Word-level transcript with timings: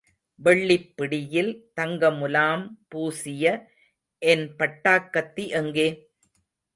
வெள்ளிப் 0.41 0.97
பிடியில் 0.97 1.51
தங்கமுலாம் 1.75 2.63
பூசிய 2.87 3.45
என் 4.21 4.45
பட்டாக்கத்தி 4.59 5.45
எங்கே? 5.51 5.87